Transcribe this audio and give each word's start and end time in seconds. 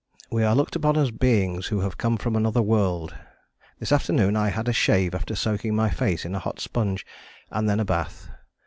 "We 0.31 0.43
are 0.43 0.55
looked 0.55 0.75
upon 0.75 0.97
as 0.97 1.11
beings 1.11 1.67
who 1.67 1.81
have 1.81 1.95
come 1.99 2.17
from 2.17 2.35
another 2.35 2.59
world. 2.63 3.15
This 3.77 3.91
afternoon 3.91 4.35
I 4.35 4.49
had 4.49 4.67
a 4.67 4.73
shave 4.73 5.13
after 5.13 5.35
soaking 5.35 5.75
my 5.75 5.91
face 5.91 6.25
in 6.25 6.33
a 6.33 6.39
hot 6.39 6.59
sponge, 6.59 7.05
and 7.51 7.69
then 7.69 7.79
a 7.79 7.85
bath. 7.85 8.27